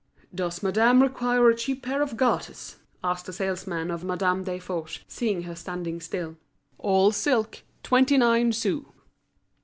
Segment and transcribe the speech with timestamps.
[0.33, 5.43] "Does madame require a cheap pair of garters?" asked a salesman of Madame Desforges, seeing
[5.43, 6.37] her standing still.
[6.79, 8.85] "All silk, twenty nine sous."